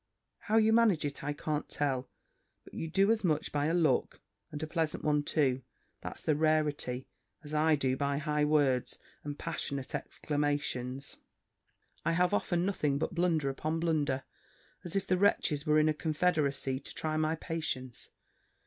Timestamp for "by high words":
7.95-8.97